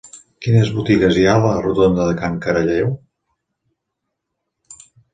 Quines 0.45 0.71
botigues 0.77 1.19
hi 1.19 1.25
ha 1.27 1.35
a 1.41 1.43
la 1.43 1.51
rotonda 1.67 2.09
de 2.09 2.17
Can 2.23 2.41
Caralleu? 2.49 2.91